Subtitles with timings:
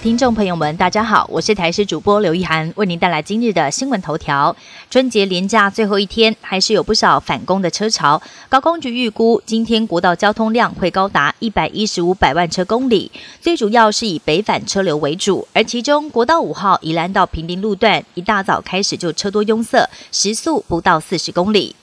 [0.00, 4.54] 听众朋友们，大家好，我是台视主播刘一涵，为您带来今日的新闻头条。
[4.88, 8.22] 春节连假最后一天，还是有不少返工的车潮。
[8.48, 15.48] 高工局预估，今天国道交通量会高达一百一十五百万车公里，最主要是以北返车流为主。
[15.52, 21.74] 而其中，国道五号宜兰到平林路段，一大早开始就车多拥塞，时速不到四十公里。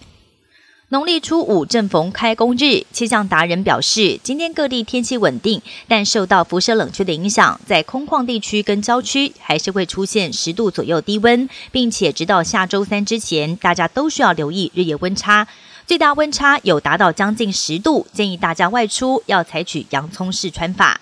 [0.96, 15.46] 农历初五正逢开工日，气象达人表示，今天各地天气稳定，但受到辐射冷却的影响，在空旷地区跟郊区还是会出现十度左右低温，并且直到下周三之前，大家都需要留意日夜温差，
[15.86, 21.02] 最大温差有达到将近十度，建议大家外出要采取洋葱式穿法。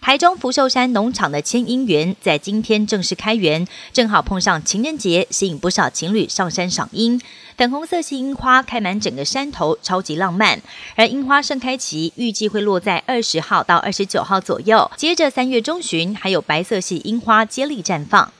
[0.00, 7.20] 台中福寿山农场的千樱园在今天正式开园，正好碰上情人节，吸引不少情侣上山赏樱。
[7.56, 10.60] 粉红色系樱花开满整个山头，超级浪漫。
[10.96, 18.32] 而樱花盛开期预计会落在二十号到二十九号左右，接着三月中旬还有白色系樱花接力绽放。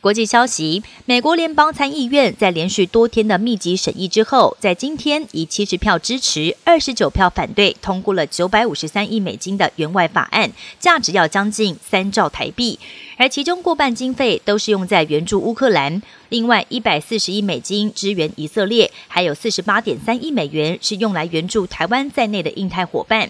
[0.00, 12.78] 国际消息：美国联邦参议院在连续多天的密集审议之后，在今天以七十票支持、二十九票反对，通过了九百五十三亿美金的援外法案，价值要将近三兆台币，
[13.16, 16.02] 而其中过半经费都是用在援助乌克兰。
[16.30, 23.28] 另外，一百四十亿美金支援以色列，还有四十八点三亿美元是用来援助台湾在内的印太伙伴。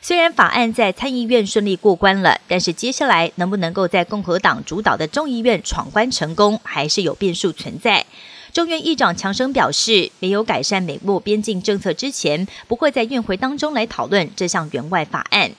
[0.00, 8.04] 虽然法案在参议院顺利过关了，但是接下来能不能够在共和党主导的众议院闯关成功，还是有变数存在。
[8.52, 15.52] 众院议长强生表示，没有改善美墨边境政策之前，不会在院会当中来讨论这项援外法案。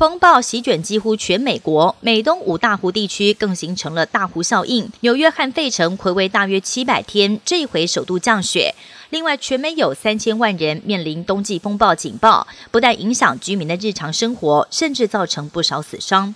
[0.00, 4.90] 风暴席卷几乎全美国，美东五大湖地区更形成了大湖效应。
[5.00, 8.74] 纽约和费城暌违大约七百天，这回首度降雪。
[9.10, 16.34] 另外，全美有三千万人面临冬季风暴警报，不但影响居民的日常生活，甚至造成不少死伤。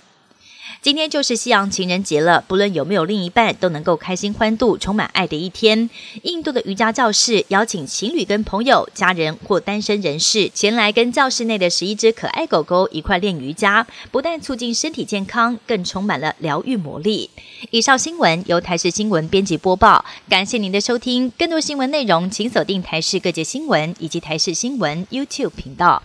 [0.81, 5.89] 今天就是西洋情人节了，不论有没有另一半，都能够开心欢度、充满爱的一天。
[6.21, 17.29] 印度的瑜伽教室邀请情侣跟朋友、家人或单身人士前来，跟教室内的十一只可爱狗狗一块练瑜伽，不但促进身体健康，更充满了疗愈魔力。
[17.71, 21.31] 以上新闻由台视新闻编辑播报，感谢您的收听。
[21.37, 26.03] 更多新闻内容，请锁定台视各界新闻以及台视新闻 YouTube 频道。